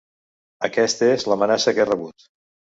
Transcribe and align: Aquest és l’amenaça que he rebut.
Aquest 0.69 1.05
és 1.09 1.27
l’amenaça 1.33 1.77
que 1.79 1.87
he 1.87 1.89
rebut. 1.93 2.29